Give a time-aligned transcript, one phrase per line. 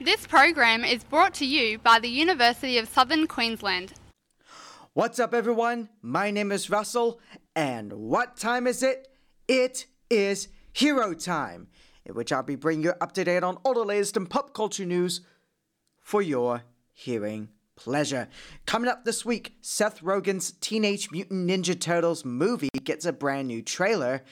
[0.00, 3.94] This program is brought to you by the University of Southern Queensland.
[4.92, 5.88] What's up, everyone?
[6.02, 7.18] My name is Russell,
[7.56, 9.08] and what time is it?
[9.48, 11.66] It is Hero Time,
[12.04, 14.54] in which I'll be bringing you up to date on all the latest in pop
[14.54, 15.22] culture news
[16.00, 16.62] for your
[16.92, 18.28] hearing pleasure.
[18.66, 23.62] Coming up this week, Seth Rogen's Teenage Mutant Ninja Turtles movie gets a brand new
[23.62, 24.22] trailer,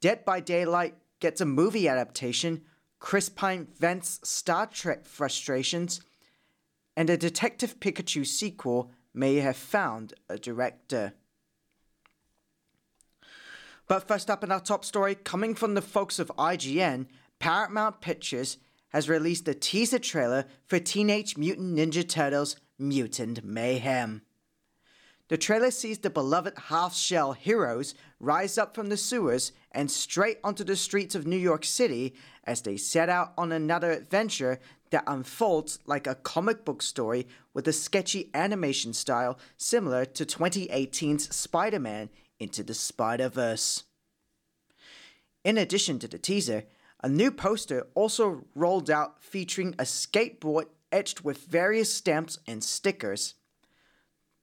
[0.00, 2.62] Dead by Daylight gets a movie adaptation,
[2.98, 6.00] Chris Pine vents Star Trek frustrations,
[6.96, 11.14] and a Detective Pikachu sequel may have found a director.
[13.88, 17.06] But first up in our top story, coming from the folks of IGN,
[17.38, 18.58] Paramount Pictures
[18.88, 24.22] has released a teaser trailer for Teenage Mutant Ninja Turtles Mutant Mayhem.
[25.28, 30.38] The trailer sees the beloved half shell heroes rise up from the sewers and straight
[30.44, 35.02] onto the streets of New York City as they set out on another adventure that
[35.08, 41.80] unfolds like a comic book story with a sketchy animation style similar to 2018's Spider
[41.80, 43.82] Man Into the Spider Verse.
[45.44, 46.64] In addition to the teaser,
[47.02, 53.34] a new poster also rolled out featuring a skateboard etched with various stamps and stickers.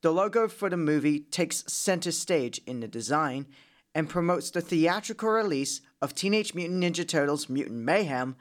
[0.00, 3.46] The logo for the movie takes center stage in the design
[3.94, 8.36] and promotes the theatrical release of Teenage Mutant Ninja Turtles Mutant Mayhem,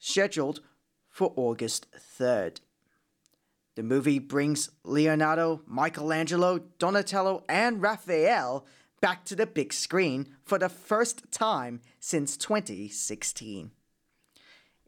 [0.00, 0.60] scheduled
[1.08, 1.86] for August
[2.18, 2.60] 3rd.
[3.76, 8.66] The movie brings Leonardo, Michelangelo, Donatello, and Raphael
[9.00, 13.70] back to the big screen for the first time since 2016.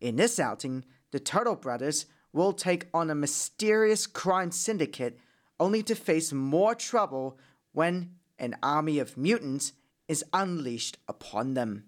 [0.00, 5.18] In this outing, the Turtle Brothers will take on a mysterious crime syndicate
[5.58, 7.38] only to face more trouble
[7.72, 9.72] when an army of mutants
[10.08, 11.84] is unleashed upon them.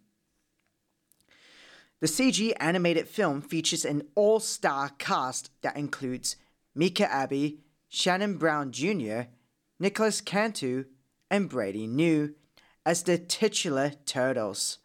[2.00, 6.36] The CG animated film features an all star cast that includes
[6.74, 9.30] Micah Abbey, Shamon Brown Jr.,
[9.80, 10.84] Nicolas Cantu,
[11.30, 12.34] and Brady Noon
[12.84, 14.78] as the titular Turtles,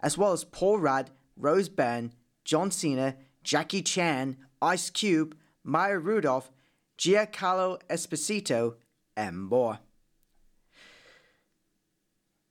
[0.00, 2.12] as well as Paul Rudd, Rose Byrne,
[2.44, 6.50] John Cena, Jackie Chan, Ice Cube, Maya Rudolph,
[6.98, 8.76] Giancarlo Esposito,
[9.16, 9.80] and more.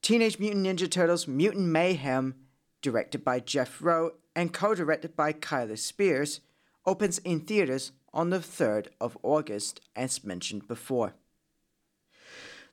[0.02, 2.36] Teenage Mutant Ninja Turtles Mutant Mayhem,
[2.82, 6.42] directed by Jeff Rowe and co directed by Kyler Spears,
[6.86, 11.16] opens in theaters on the 3rd of August, as mentioned before.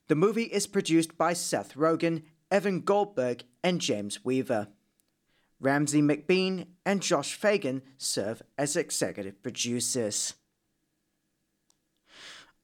[0.09, 4.69] The movie is produced by Seth Rogen, Evan Goldberg, and James Weaver.
[5.59, 10.35] Ramsey McBean and Josh Fagen serve as executive producers.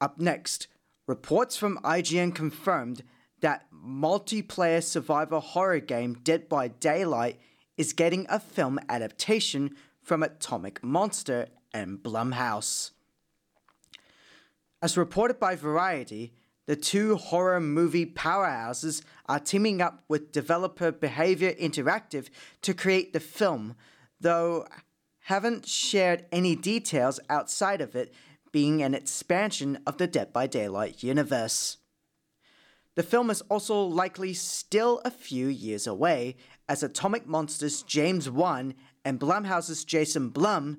[0.00, 0.68] Up next,
[1.06, 3.02] reports from IGN confirmed
[3.40, 7.40] that multiplayer survivor horror game Dead by Daylight
[7.76, 12.92] is getting a film adaptation from Atomic Monster and Blumhouse.
[14.80, 16.32] As reported by Variety,
[16.66, 22.28] the two horror movie powerhouses are teaming up with developer Behaviour Interactive
[22.62, 23.74] to create the film,
[24.20, 24.66] though
[25.22, 28.14] haven't shared any details outside of it
[28.52, 31.78] being an expansion of the Dead by Daylight universe.
[32.94, 36.36] The film is also likely still a few years away,
[36.68, 40.78] as Atomic Monsters' James Wan and Blumhouse's Jason Blum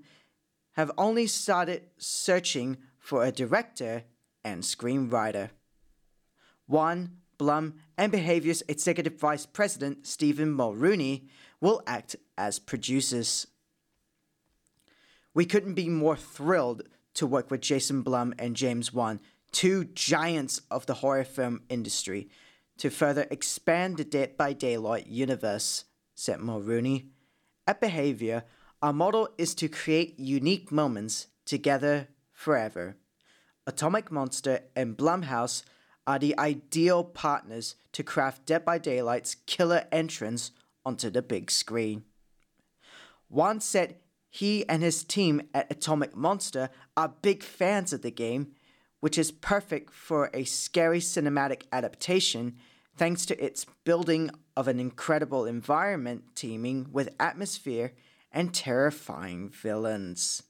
[0.73, 4.03] have only started searching for a director
[4.43, 5.49] and screenwriter.
[6.67, 11.27] Wan, Blum, and Behaviour's Executive Vice President Stephen Mulrooney
[11.61, 13.47] will act as producers.
[15.33, 16.83] We couldn't be more thrilled
[17.15, 19.19] to work with Jason Blum and James Wan,
[19.51, 22.29] two giants of the horror film industry,
[22.77, 27.09] to further expand the Dead by Daylight universe, said Mulrooney.
[27.67, 28.43] At Behaviour,
[28.81, 32.95] our model is to create unique moments together forever.
[33.67, 35.63] Atomic Monster and Blumhouse
[36.07, 40.51] are the ideal partners to craft Dead by Daylight's killer entrance
[40.85, 42.03] onto the big screen.
[43.29, 43.97] Wan said
[44.29, 48.53] he and his team at Atomic Monster are big fans of the game,
[48.99, 52.57] which is perfect for a scary cinematic adaptation
[52.95, 57.93] thanks to its building of an incredible environment teeming with atmosphere
[58.31, 60.43] and terrifying villains.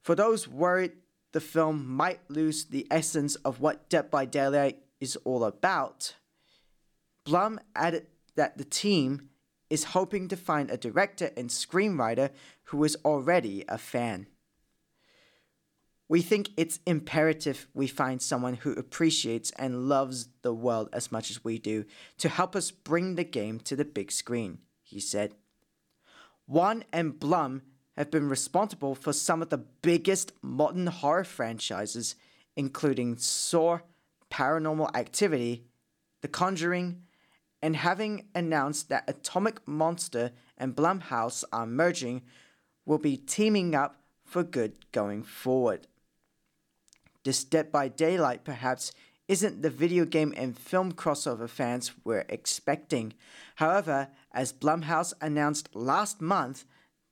[0.00, 0.92] For those worried
[1.32, 6.14] the film might lose the essence of what Dead by Daylight is all about.
[7.24, 9.30] Blum added that the team
[9.74, 12.30] is hoping to find a director and screenwriter
[12.66, 14.24] who is already a fan.
[16.08, 21.28] We think it's imperative we find someone who appreciates and loves the world as much
[21.28, 21.86] as we do
[22.18, 25.34] to help us bring the game to the big screen, he said.
[26.46, 27.62] Wan and Blum
[27.96, 32.14] have been responsible for some of the biggest modern horror franchises,
[32.54, 33.80] including Saw,
[34.30, 35.64] Paranormal Activity,
[36.20, 37.02] The Conjuring,
[37.64, 42.20] and having announced that Atomic Monster and Blumhouse are merging,
[42.84, 45.86] will be teaming up for good going forward.
[47.24, 48.92] This Dead by Daylight perhaps
[49.28, 53.14] isn't the video game and film crossover fans were expecting.
[53.54, 56.66] However, as Blumhouse announced last month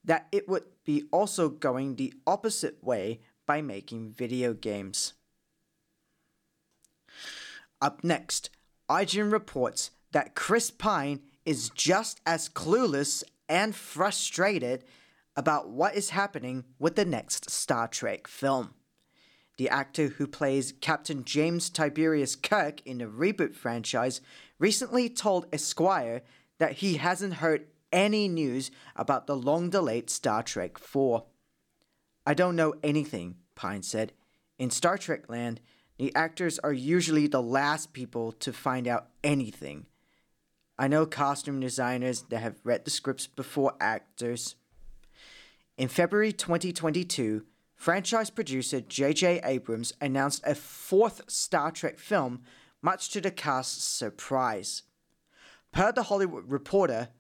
[0.05, 5.15] that it would be also going the opposite way by making video games.
[7.81, 8.51] Up next,
[8.91, 14.85] IGN reports that Chris Pine is just as clueless and frustrated
[15.37, 18.75] about what is happening with the next Star Trek film.
[19.59, 24.21] The actor who plays Captain James Tiberius Kirk in the reboot franchise
[24.59, 26.23] recently told Esquire
[26.59, 31.25] that he hasn't heard any news about the long delayed Star Trek 4.
[32.25, 34.13] I don't know anything, Pine said.
[34.59, 35.61] In Star Trek land,
[35.99, 39.87] the actors are usually the last people to find out anything.
[40.83, 44.57] I know costume designers that have read the scripts before actors.
[45.79, 47.45] In February 2022,
[47.77, 49.43] franchise producer J.J.
[49.45, 52.43] Abrams announced a fourth Star Trek film,
[52.83, 54.83] much to the cast's surprise.
[55.71, 57.11] Per The Hollywood Reporter,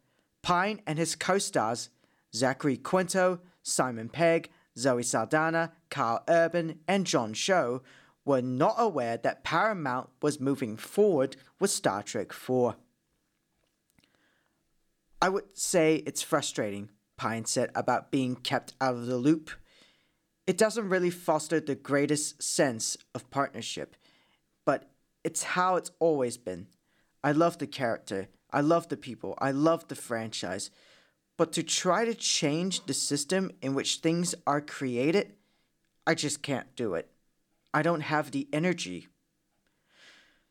[0.42, 1.90] Pine and his co stars,
[2.34, 7.82] Zachary Quinto, Simon Pegg, Zoe Saldana, Karl Urban, and John Cho,
[8.24, 12.74] were not aware that Paramount was moving forward with Star Trek 4.
[15.22, 19.52] I would say it's frustrating, Pine said about being kept out of the loop.
[20.48, 23.94] It doesn't really foster the greatest sense of partnership,
[24.64, 24.90] but
[25.22, 26.66] it's how it's always been.
[27.22, 30.72] I love the character, I love the people, I love the franchise.
[31.36, 35.34] But to try to change the system in which things are created,
[36.04, 37.08] I just can't do it.
[37.72, 39.06] I don't have the energy.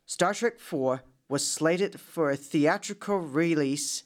[0.05, 4.03] Star Trek 4 was slated for a theatrical release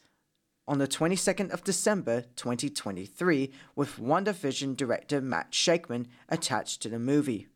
[0.67, 7.47] on the 22nd of December 2023 with WandaVision director Matt Shakman attached to the movie.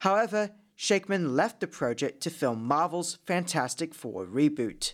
[0.00, 4.92] However, Shakman left the project to film Marvel's Fantastic Four reboot,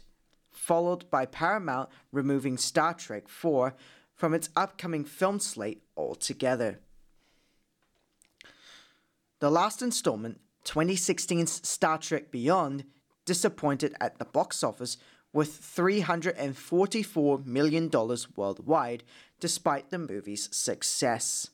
[0.51, 3.75] followed by Paramount removing Star Trek 4
[4.15, 6.81] from its upcoming film slate altogether.
[9.41, 12.85] The last installment, 2016's Star Trek Beyond,
[13.27, 14.97] disappointed at the box office
[15.35, 17.91] with $344 million
[18.37, 19.03] worldwide,
[19.41, 21.51] despite the movie's success.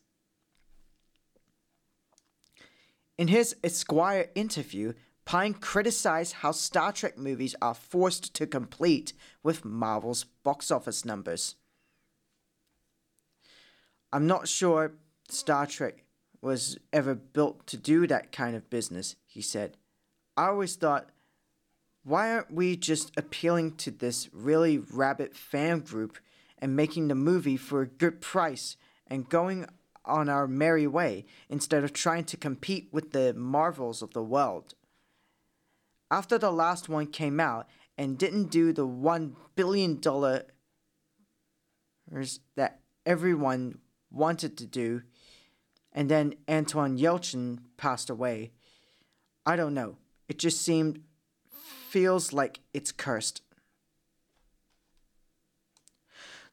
[3.19, 4.93] In his Esquire interview,
[5.25, 9.13] Pine criticized how Star Trek movies are forced to compete
[9.43, 11.57] with Marvel's box office numbers.
[14.13, 14.93] I'm not sure
[15.29, 16.05] Star Trek
[16.43, 19.77] was ever built to do that kind of business, he said.
[20.37, 21.11] I always thought,
[22.03, 26.19] why aren't we just appealing to this really rabid fan group
[26.59, 28.77] and making the movie for a good price
[29.07, 29.67] and going
[30.05, 34.75] on our merry way instead of trying to compete with the marvels of the world?
[36.11, 40.01] After the last one came out and didn't do the $1 billion
[42.57, 43.79] that everyone
[44.11, 45.03] wanted to do,
[45.93, 48.53] and then Anton Yelchin passed away.
[49.45, 49.99] I don't know.
[50.29, 51.03] It just seemed
[51.91, 53.43] feels like it's cursed.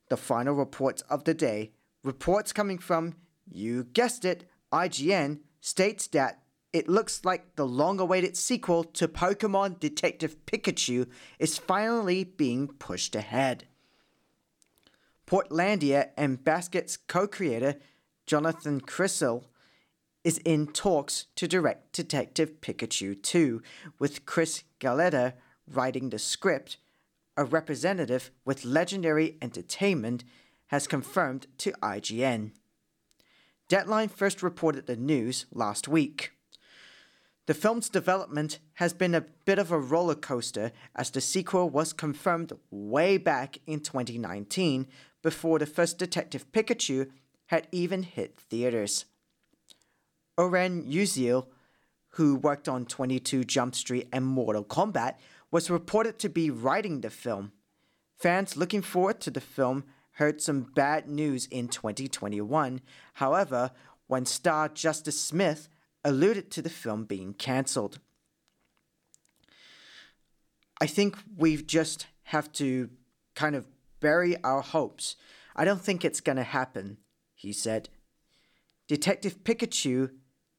[0.10, 1.72] The final reports of the day,
[2.04, 3.16] reports coming from,
[3.48, 6.42] you guessed it, IGN, states that
[6.74, 11.08] it looks like the long awaited sequel to Pokemon Detective Pikachu
[11.40, 13.66] is finally being pushed ahead.
[15.28, 17.76] Portlandia and Baskets co creator
[18.26, 19.46] Jonathan Krisel
[20.24, 23.62] is in talks to direct Detective Pikachu 2,
[24.00, 25.36] with Chris Galletta
[25.68, 26.78] writing the script.
[27.36, 30.24] A representative with Legendary Entertainment
[30.68, 32.52] has confirmed to IGN.
[33.68, 36.32] Deadline first reported the news last week.
[37.48, 41.94] The film's development has been a bit of a roller coaster as the sequel was
[41.94, 44.88] confirmed way back in 2019
[45.22, 47.10] before the first Detective Pikachu
[47.48, 49.06] had even hit theaters.
[50.38, 51.48] Oren Uziel,
[52.12, 55.16] who worked on 22 Jump Street and Mortal Kombat,
[55.52, 57.52] was reported to be writing the film.
[58.18, 62.82] Fans looking forward to the film heard some bad news in 2021.
[63.14, 63.72] However,
[64.08, 65.70] when star Justice Smith
[66.04, 68.00] alluded to the film being cancelled.
[70.80, 72.90] I think we just have to
[73.36, 73.68] kind of
[74.00, 75.16] bury our hopes.
[75.56, 76.98] I don't think it's going to happen.
[77.36, 77.90] he said.
[78.88, 80.12] Detective Pikachu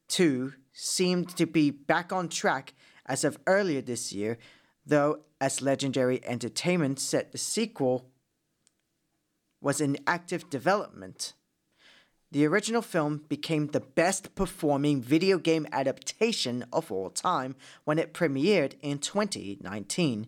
[0.09, 2.73] 2 seemed to be back on track
[3.05, 4.37] as of earlier this year,
[4.85, 8.09] though, as Legendary Entertainment said, the sequel
[9.61, 11.33] was in active development.
[12.31, 18.13] The original film became the best performing video game adaptation of all time when it
[18.13, 20.27] premiered in 2019,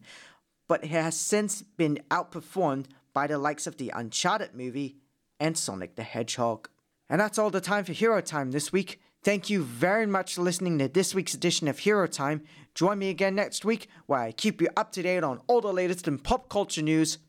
[0.68, 4.98] but it has since been outperformed by the likes of the Uncharted movie
[5.40, 6.70] and Sonic the Hedgehog.
[7.10, 9.00] And that's all the time for Hero Time this week.
[9.24, 12.42] Thank you very much for listening to this week's edition of Hero Time.
[12.74, 15.72] Join me again next week where I keep you up to date on all the
[15.72, 17.20] latest in pop culture news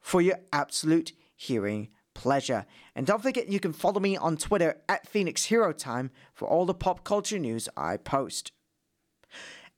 [0.00, 2.64] for your absolute hearing pleasure.
[2.94, 6.64] And don't forget you can follow me on Twitter at Phoenix Hero Time for all
[6.64, 8.52] the pop culture news I post.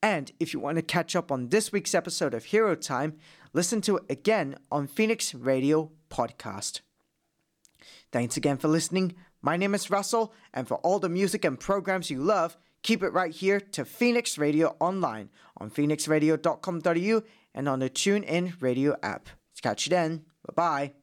[0.00, 3.18] And if you want to catch up on this week's episode of Hero Time,
[3.52, 6.82] listen to it again on Phoenix Radio Podcast.
[8.12, 9.16] Thanks again for listening.
[9.42, 13.12] My name is Russell, and for all the music and programs you love, keep it
[13.12, 17.22] right here to Phoenix Radio Online on phoenixradio.com.au
[17.54, 19.28] and on the TuneIn Radio app.
[19.60, 20.24] Catch you then.
[20.46, 21.01] Bye bye.